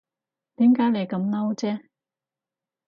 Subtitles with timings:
[0.55, 1.79] 點解你咁嬲啫